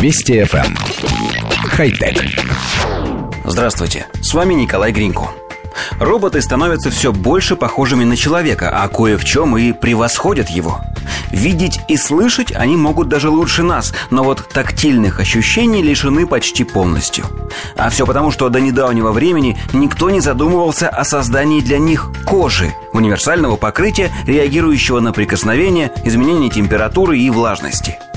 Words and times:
Вести 0.00 0.38
FM. 0.38 0.64
Эм. 0.64 0.76
Хай-тек. 1.70 2.24
Здравствуйте, 3.44 4.06
с 4.22 4.32
вами 4.32 4.54
Николай 4.54 4.92
Гринько. 4.92 5.30
Роботы 5.98 6.40
становятся 6.40 6.90
все 6.90 7.12
больше 7.12 7.56
похожими 7.56 8.04
на 8.04 8.16
человека, 8.16 8.70
а 8.72 8.86
кое 8.86 9.18
в 9.18 9.24
чем 9.24 9.58
и 9.58 9.72
превосходят 9.72 10.50
его. 10.50 10.80
Видеть 11.32 11.80
и 11.88 11.96
слышать 11.96 12.52
они 12.52 12.76
могут 12.76 13.08
даже 13.08 13.28
лучше 13.28 13.64
нас, 13.64 13.92
но 14.10 14.22
вот 14.22 14.48
тактильных 14.48 15.18
ощущений 15.18 15.82
лишены 15.82 16.28
почти 16.28 16.62
полностью. 16.62 17.24
А 17.76 17.90
все 17.90 18.06
потому, 18.06 18.30
что 18.30 18.50
до 18.50 18.60
недавнего 18.60 19.10
времени 19.10 19.58
никто 19.72 20.10
не 20.10 20.20
задумывался 20.20 20.88
о 20.88 21.04
создании 21.04 21.60
для 21.60 21.78
них 21.78 22.12
кожи, 22.24 22.72
универсального 22.92 23.56
покрытия, 23.56 24.12
реагирующего 24.26 25.00
на 25.00 25.12
прикосновение, 25.12 25.90
изменение 26.04 26.50
температуры 26.50 27.18
и 27.18 27.30
влажности– 27.30 27.98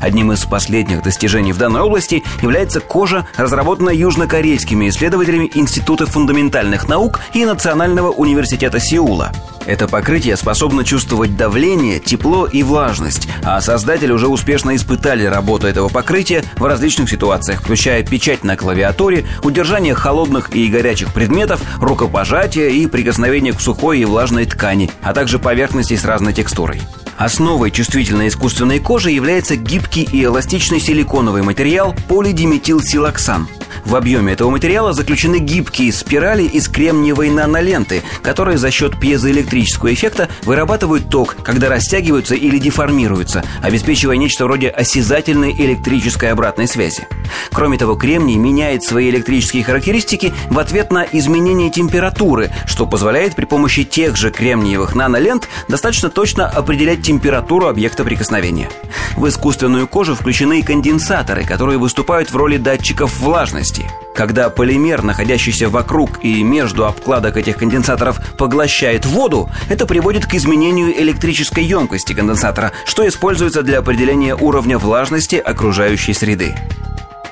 Одним 0.00 0.32
из 0.32 0.44
последних 0.44 1.02
достижений 1.02 1.52
в 1.52 1.58
данной 1.58 1.80
области 1.80 2.22
является 2.42 2.80
кожа, 2.80 3.26
разработанная 3.36 3.94
южнокорейскими 3.94 4.88
исследователями 4.88 5.50
Института 5.54 6.06
фундаментальных 6.06 6.88
наук 6.88 7.20
и 7.32 7.44
Национального 7.44 8.10
университета 8.10 8.80
Сеула. 8.80 9.32
Это 9.66 9.88
покрытие 9.88 10.36
способно 10.36 10.84
чувствовать 10.84 11.36
давление, 11.36 11.98
тепло 11.98 12.46
и 12.46 12.62
влажность, 12.62 13.28
а 13.42 13.60
создатели 13.60 14.12
уже 14.12 14.28
успешно 14.28 14.76
испытали 14.76 15.24
работу 15.24 15.66
этого 15.66 15.88
покрытия 15.88 16.44
в 16.56 16.64
различных 16.64 17.10
ситуациях, 17.10 17.60
включая 17.60 18.04
печать 18.04 18.44
на 18.44 18.56
клавиатуре, 18.56 19.26
удержание 19.42 19.94
холодных 19.94 20.54
и 20.54 20.68
горячих 20.68 21.12
предметов, 21.12 21.60
рукопожатие 21.80 22.70
и 22.76 22.86
прикосновение 22.86 23.52
к 23.52 23.60
сухой 23.60 23.98
и 23.98 24.04
влажной 24.04 24.46
ткани, 24.46 24.90
а 25.02 25.12
также 25.12 25.40
поверхности 25.40 25.96
с 25.96 26.04
разной 26.04 26.32
текстурой. 26.32 26.80
Основой 27.16 27.70
чувствительной 27.70 28.28
искусственной 28.28 28.78
кожи 28.78 29.10
является 29.10 29.56
гибкий 29.56 30.02
и 30.10 30.24
эластичный 30.24 30.80
силиконовый 30.80 31.42
материал 31.42 31.94
полидиметилсилоксан– 32.08 33.48
в 33.86 33.94
объеме 33.94 34.32
этого 34.32 34.50
материала 34.50 34.92
заключены 34.92 35.38
гибкие 35.38 35.92
спирали 35.92 36.42
из 36.42 36.68
кремниевой 36.68 37.30
наноленты, 37.30 38.02
которые 38.20 38.58
за 38.58 38.70
счет 38.72 38.98
пьезоэлектрического 38.98 39.94
эффекта 39.94 40.28
вырабатывают 40.42 41.08
ток, 41.08 41.36
когда 41.44 41.68
растягиваются 41.68 42.34
или 42.34 42.58
деформируются, 42.58 43.44
обеспечивая 43.62 44.16
нечто 44.16 44.44
вроде 44.44 44.70
осязательной 44.70 45.52
электрической 45.52 46.32
обратной 46.32 46.66
связи. 46.66 47.06
Кроме 47.52 47.78
того, 47.78 47.94
кремний 47.94 48.36
меняет 48.36 48.82
свои 48.82 49.08
электрические 49.08 49.62
характеристики 49.62 50.34
в 50.50 50.58
ответ 50.58 50.90
на 50.90 51.04
изменение 51.04 51.70
температуры, 51.70 52.50
что 52.66 52.86
позволяет 52.86 53.36
при 53.36 53.44
помощи 53.44 53.84
тех 53.84 54.16
же 54.16 54.30
кремниевых 54.30 54.94
нанолент 54.94 55.48
достаточно 55.68 56.10
точно 56.10 56.48
определять 56.48 57.02
температуру 57.02 57.68
объекта 57.68 58.04
прикосновения. 58.04 58.68
В 59.16 59.28
искусственную 59.28 59.86
кожу 59.86 60.14
включены 60.14 60.62
конденсаторы, 60.62 61.44
которые 61.44 61.78
выступают 61.78 62.30
в 62.30 62.36
роли 62.36 62.56
датчиков 62.56 63.18
влажности 63.18 63.75
жидкости. 63.76 63.90
Когда 64.14 64.48
полимер, 64.48 65.02
находящийся 65.02 65.68
вокруг 65.68 66.24
и 66.24 66.42
между 66.42 66.86
обкладок 66.86 67.36
этих 67.36 67.58
конденсаторов, 67.58 68.18
поглощает 68.36 69.04
воду, 69.04 69.50
это 69.68 69.86
приводит 69.86 70.26
к 70.26 70.34
изменению 70.34 70.98
электрической 70.98 71.64
емкости 71.64 72.14
конденсатора, 72.14 72.72
что 72.86 73.06
используется 73.06 73.62
для 73.62 73.78
определения 73.78 74.34
уровня 74.34 74.78
влажности 74.78 75.36
окружающей 75.36 76.14
среды. 76.14 76.54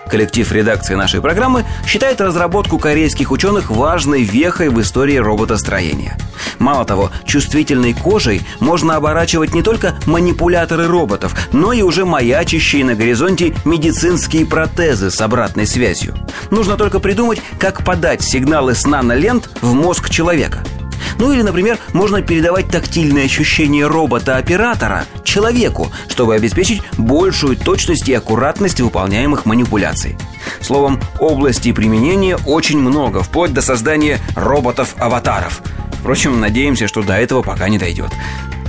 Коллектив 0.09 0.51
редакции 0.53 0.95
нашей 0.95 1.21
программы 1.21 1.65
считает 1.87 2.21
разработку 2.21 2.79
корейских 2.79 3.31
ученых 3.31 3.71
важной 3.71 4.23
вехой 4.23 4.69
в 4.69 4.81
истории 4.81 5.17
роботостроения. 5.17 6.17
Мало 6.59 6.85
того, 6.85 7.11
чувствительной 7.25 7.95
кожей 7.95 8.43
можно 8.61 8.97
оборачивать 8.97 9.55
не 9.55 9.63
только 9.63 9.95
манипуляторы 10.07 10.87
роботов, 10.87 11.35
но 11.53 11.73
и 11.73 11.83
уже 11.83 12.05
маячащие 12.05 12.85
на 12.85 12.95
горизонте 12.95 13.55
медицинские 13.65 14.47
протезы 14.47 15.11
с 15.11 15.21
обратной 15.21 15.67
связью. 15.67 16.15
Нужно 16.51 16.77
только 16.77 17.01
придумать, 17.01 17.41
как 17.59 17.85
подать 17.85 18.23
сигналы 18.23 18.75
с 18.75 18.87
нанолент 18.87 19.51
в 19.61 19.73
мозг 19.73 20.11
человека– 20.11 20.63
ну 21.19 21.33
или, 21.33 21.43
например, 21.43 21.79
можно 21.93 22.23
передавать 22.23 22.69
тактильные 22.69 23.27
ощущения 23.27 23.87
робота-оператора 23.87 25.05
человеку, 25.25 25.91
чтобы 26.09 26.35
обеспечить 26.35 26.83
большую 26.99 27.57
точность 27.57 28.09
и 28.09 28.15
аккуратность 28.15 28.81
выполняемых 28.81 29.47
манипуляций. 29.47 30.17
Словом, 30.61 31.01
областей 31.21 31.73
применения 31.73 32.37
очень 32.47 32.79
много, 32.79 33.23
вплоть 33.23 33.53
до 33.53 33.63
создания 33.63 34.19
роботов-аватаров. 34.37 35.63
Впрочем, 36.01 36.41
надеемся, 36.41 36.87
что 36.87 37.03
до 37.03 37.15
этого 37.15 37.43
пока 37.43 37.69
не 37.69 37.79
дойдет. 37.79 38.11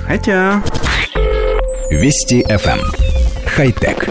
Хотя... 0.07 0.61
Вести 1.89 2.43
FM. 2.43 2.79
Эм. 2.79 2.91
Хай-тек. 3.45 4.09